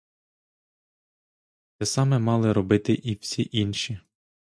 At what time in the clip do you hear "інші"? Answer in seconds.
3.51-3.99